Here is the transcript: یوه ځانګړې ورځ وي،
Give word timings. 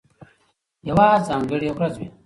یوه 0.89 1.07
ځانګړې 1.27 1.69
ورځ 1.77 1.93
وي، 1.99 2.07